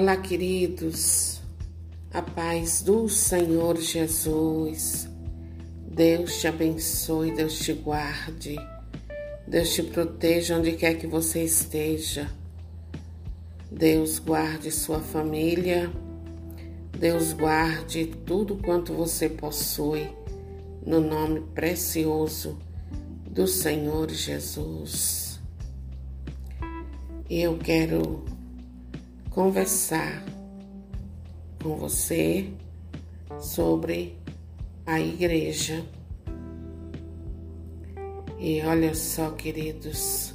[0.00, 1.42] Olá, queridos,
[2.10, 5.06] a paz do Senhor Jesus.
[5.86, 8.56] Deus te abençoe, Deus te guarde,
[9.46, 12.32] Deus te proteja onde quer que você esteja.
[13.70, 15.92] Deus guarde sua família,
[16.98, 20.08] Deus guarde tudo quanto você possui,
[20.82, 22.58] no nome precioso
[23.26, 25.38] do Senhor Jesus.
[27.28, 28.39] Eu quero
[29.30, 30.24] conversar
[31.62, 32.50] com você
[33.38, 34.18] sobre
[34.84, 35.86] a igreja.
[38.40, 40.34] E olha só, queridos,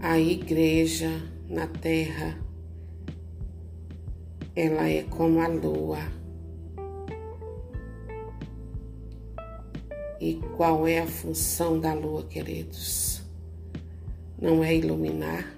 [0.00, 1.10] a igreja
[1.46, 2.38] na terra,
[4.56, 5.98] ela é como a lua.
[10.18, 13.20] E qual é a função da lua, queridos?
[14.40, 15.54] Não é iluminar,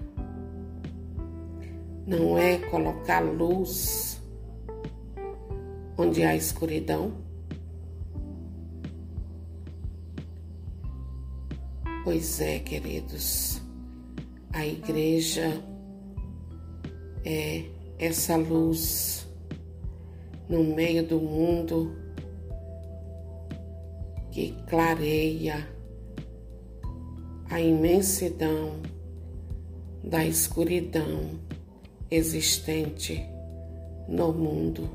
[2.07, 4.21] não é colocar luz
[5.97, 7.11] onde há escuridão.
[12.05, 13.61] Pois é, queridos,
[14.53, 15.61] a igreja
[17.25, 17.65] é
[17.99, 19.27] essa luz
[20.47, 21.93] no meio do mundo
[24.31, 25.67] que clareia
[27.49, 28.79] a imensidão
[30.01, 31.46] da escuridão
[32.09, 33.25] existente
[34.07, 34.89] no mundo.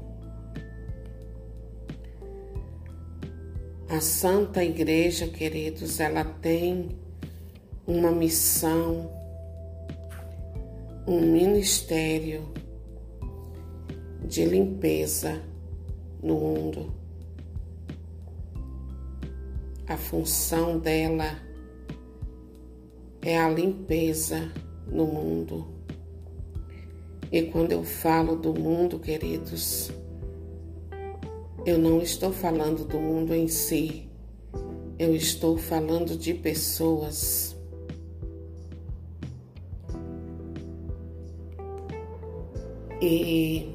[3.89, 6.97] A Santa Igreja, queridos, ela tem
[7.87, 9.11] uma missão,
[11.07, 12.49] um ministério
[14.25, 15.43] de limpeza
[16.23, 16.95] no mundo.
[19.87, 21.39] A função dela
[23.21, 24.51] é a limpeza
[24.87, 25.82] no mundo.
[27.33, 29.91] E quando eu falo do mundo, queridos,
[31.65, 34.07] eu não estou falando do mundo em si,
[34.99, 37.57] eu estou falando de pessoas.
[43.01, 43.75] E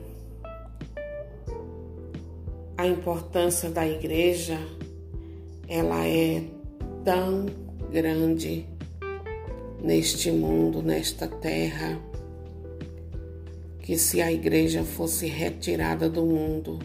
[2.78, 4.60] a importância da igreja,
[5.68, 6.44] ela é
[7.04, 7.48] tão
[7.92, 8.68] grande
[9.82, 12.00] neste mundo, nesta terra
[13.88, 16.78] que se a igreja fosse retirada do mundo,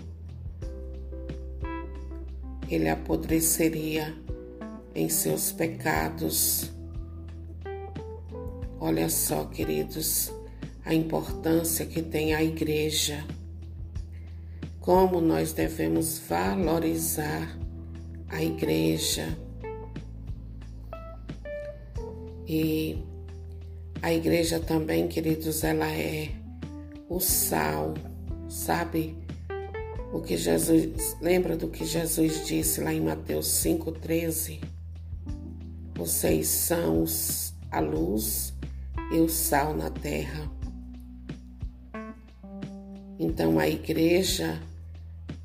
[2.70, 4.14] ele apodreceria
[4.94, 6.70] em seus pecados.
[8.78, 10.32] Olha só, queridos,
[10.84, 13.26] a importância que tem a igreja.
[14.78, 17.58] Como nós devemos valorizar
[18.28, 19.36] a igreja.
[22.46, 22.96] E
[24.00, 26.41] a igreja também, queridos, ela é
[27.14, 27.92] o sal,
[28.48, 29.18] sabe?
[30.14, 34.60] O que Jesus, lembra do que Jesus disse lá em Mateus 5:13?
[35.94, 37.04] Vocês são
[37.70, 38.54] a luz
[39.12, 40.50] e o sal na terra.
[43.18, 44.58] Então a igreja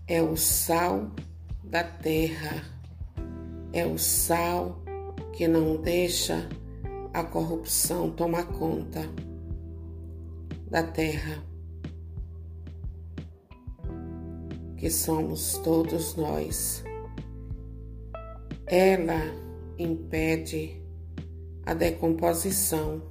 [0.08, 1.12] é o sal
[1.66, 2.64] da terra,
[3.74, 4.82] é o sal
[5.34, 6.48] que não deixa
[7.14, 9.06] a corrupção tomar conta
[10.70, 11.47] da terra.
[14.88, 16.82] Que somos todos nós.
[18.66, 19.20] Ela
[19.78, 20.82] impede
[21.66, 23.02] a decomposição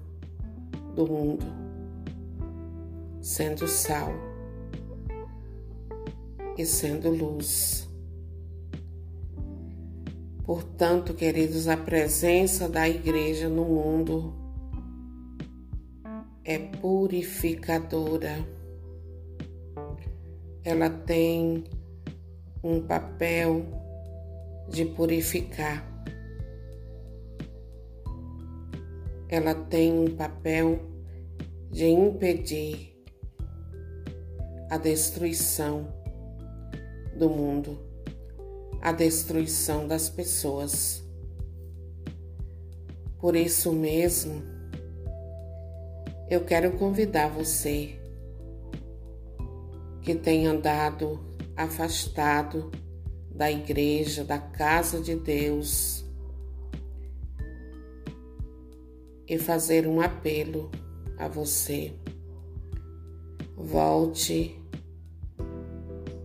[0.95, 1.45] do mundo,
[3.21, 4.11] sendo sal
[6.57, 7.87] e sendo luz.
[10.47, 14.35] Portanto, queridos, a presença da igreja no mundo
[16.43, 18.57] é purificadora
[20.67, 21.63] ela tem
[22.61, 23.65] um papel
[24.69, 25.87] de purificar.
[29.29, 30.81] Ela tem um papel
[31.71, 33.01] de impedir
[34.69, 35.87] a destruição
[37.17, 37.79] do mundo,
[38.83, 41.01] a destruição das pessoas.
[43.21, 44.43] Por isso mesmo,
[46.29, 48.01] eu quero convidar você
[50.07, 51.19] que tem andado
[51.57, 52.71] afastado
[53.29, 56.05] da igreja, da casa de Deus,
[59.27, 60.71] e fazer um apelo
[61.19, 61.93] a você.
[63.57, 64.57] Volte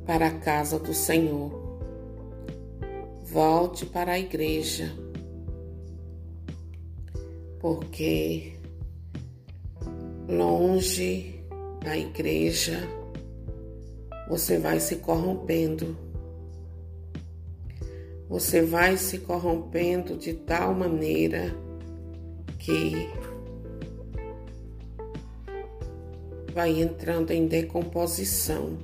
[0.05, 1.51] para a casa do Senhor.
[3.23, 4.95] Volte para a igreja.
[7.59, 8.59] Porque
[10.29, 11.43] longe
[11.83, 13.00] da igreja,
[14.27, 15.97] você vai se corrompendo.
[18.29, 21.53] Você vai se corrompendo de tal maneira
[22.57, 23.09] que
[26.53, 28.77] vai entrando em decomposição.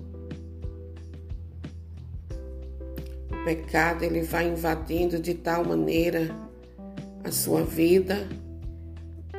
[3.31, 6.35] O pecado ele vai invadindo de tal maneira
[7.23, 8.27] a sua vida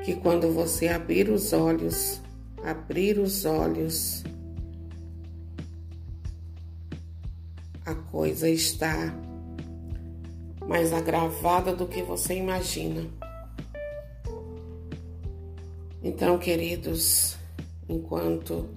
[0.04, 2.22] que quando você abrir os olhos,
[2.62, 4.24] abrir os olhos,
[8.10, 9.14] coisa está
[10.66, 13.06] mais agravada do que você imagina.
[16.02, 17.36] Então, queridos,
[17.88, 18.68] enquanto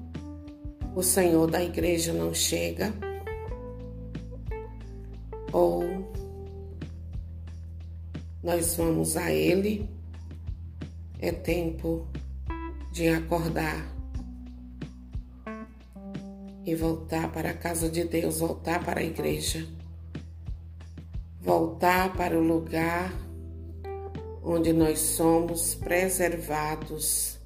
[0.96, 2.94] o Senhor da igreja não chega,
[5.52, 5.84] ou
[8.44, 9.88] nós vamos a Ele,
[11.20, 12.08] é tempo
[12.92, 14.01] de acordar
[16.66, 19.68] e voltar para a casa de Deus, voltar para a igreja,
[21.40, 23.12] voltar para o lugar
[24.44, 27.40] onde nós somos preservados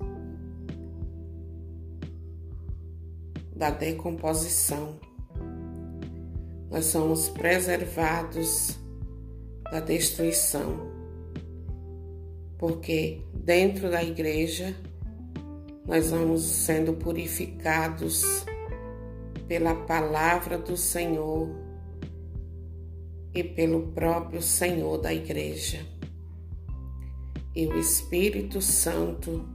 [3.56, 5.00] da decomposição.
[6.70, 8.78] Nós somos preservados
[9.72, 10.94] da destruição.
[12.58, 14.76] Porque dentro da igreja
[15.86, 18.46] nós vamos sendo purificados
[19.48, 21.50] pela palavra do Senhor
[23.34, 25.80] e pelo próprio Senhor da igreja.
[27.56, 29.48] E o Espírito Santo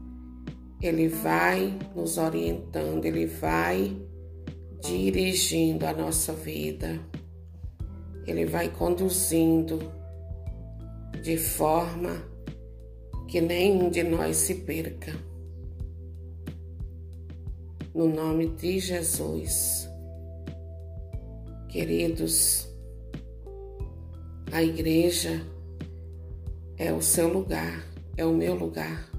[0.80, 3.96] ele vai nos orientando, ele vai
[4.80, 6.98] dirigindo a nossa vida,
[8.26, 9.78] ele vai conduzindo
[11.22, 12.16] de forma
[13.28, 15.29] que nenhum de nós se perca.
[17.92, 19.88] No nome de Jesus,
[21.68, 22.68] queridos,
[24.52, 25.44] a igreja
[26.78, 27.84] é o seu lugar,
[28.16, 29.10] é o meu lugar.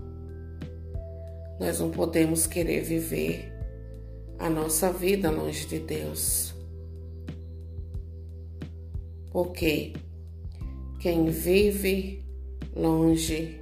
[1.60, 3.52] Nós não podemos querer viver
[4.40, 6.56] a nossa vida longe de Deus.
[9.32, 9.92] Porque
[11.00, 12.26] quem vive
[12.74, 13.60] longe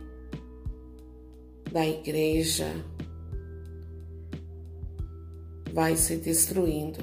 [1.72, 2.74] da igreja
[5.74, 7.00] vai se destruindo.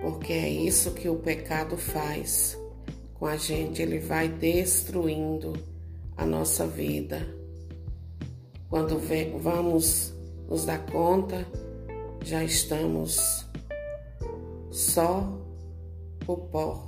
[0.00, 2.58] Porque é isso que o pecado faz
[3.14, 5.54] com a gente, ele vai destruindo
[6.16, 7.44] a nossa vida
[8.74, 8.98] quando
[9.38, 10.12] vamos
[10.48, 11.46] nos dar conta,
[12.24, 13.46] já estamos
[14.68, 15.32] só
[16.26, 16.84] o pó.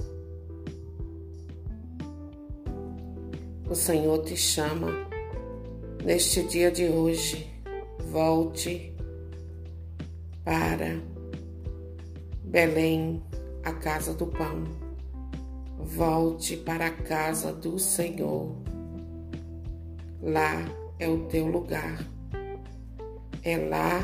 [3.70, 4.88] O Senhor te chama
[6.04, 7.48] neste dia de hoje.
[8.10, 8.92] Volte
[10.46, 11.02] para
[12.44, 13.20] Belém,
[13.64, 14.62] a casa do pão.
[15.76, 18.56] Volte para a casa do Senhor.
[20.22, 20.64] Lá
[21.00, 21.98] é o teu lugar.
[23.42, 24.00] É lá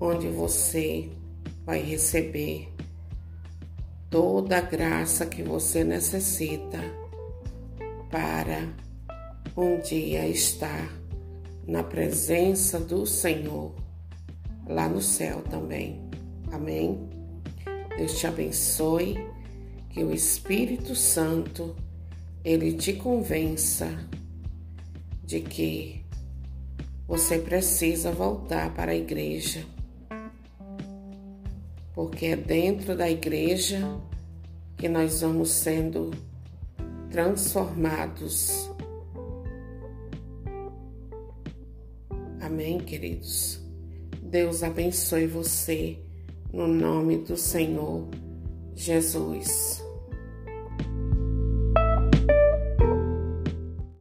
[0.00, 1.10] onde você
[1.66, 2.72] vai receber
[4.08, 6.80] toda a graça que você necessita
[8.10, 8.66] para
[9.54, 10.90] um dia estar
[11.66, 13.81] na presença do Senhor
[14.66, 16.00] lá no céu também.
[16.50, 17.08] Amém?
[17.96, 19.16] Deus te abençoe,
[19.90, 21.76] que o Espírito Santo
[22.44, 23.88] ele te convença
[25.22, 26.04] de que
[27.06, 29.64] você precisa voltar para a igreja.
[31.94, 34.00] Porque é dentro da igreja
[34.78, 36.10] que nós vamos sendo
[37.10, 38.70] transformados.
[42.40, 43.61] Amém, queridos?
[44.32, 45.98] Deus abençoe você
[46.50, 48.08] no nome do Senhor
[48.74, 49.81] Jesus.